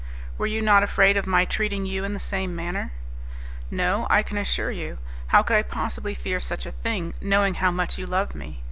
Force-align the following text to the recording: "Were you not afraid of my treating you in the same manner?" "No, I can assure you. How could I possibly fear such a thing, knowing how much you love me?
"Were 0.39 0.47
you 0.47 0.63
not 0.63 0.81
afraid 0.81 1.15
of 1.15 1.27
my 1.27 1.45
treating 1.45 1.85
you 1.85 2.03
in 2.03 2.15
the 2.15 2.19
same 2.19 2.55
manner?" 2.55 2.91
"No, 3.69 4.07
I 4.09 4.23
can 4.23 4.35
assure 4.35 4.71
you. 4.71 4.97
How 5.27 5.43
could 5.43 5.57
I 5.57 5.61
possibly 5.61 6.15
fear 6.15 6.39
such 6.39 6.65
a 6.65 6.71
thing, 6.71 7.13
knowing 7.21 7.53
how 7.53 7.69
much 7.69 7.99
you 7.99 8.07
love 8.07 8.33
me? 8.33 8.59